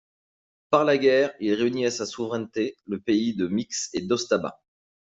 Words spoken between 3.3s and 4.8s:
de Mixe et d'Ostabat.